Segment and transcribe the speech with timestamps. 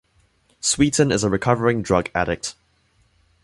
[0.63, 2.55] Sweetin is a recovering drug addict.